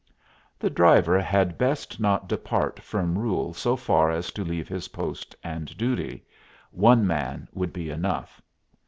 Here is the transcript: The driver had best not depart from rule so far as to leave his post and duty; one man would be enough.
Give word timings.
The 0.57 0.71
driver 0.71 1.19
had 1.19 1.59
best 1.59 1.99
not 1.99 2.27
depart 2.27 2.81
from 2.81 3.19
rule 3.19 3.53
so 3.53 3.75
far 3.75 4.09
as 4.09 4.31
to 4.31 4.43
leave 4.43 4.67
his 4.67 4.87
post 4.87 5.35
and 5.43 5.77
duty; 5.77 6.25
one 6.71 7.05
man 7.05 7.47
would 7.53 7.71
be 7.71 7.91
enough. 7.91 8.41